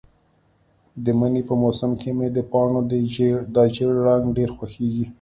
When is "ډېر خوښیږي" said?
4.37-5.05